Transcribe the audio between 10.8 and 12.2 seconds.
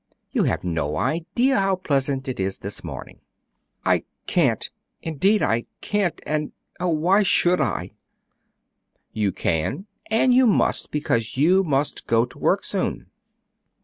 because you must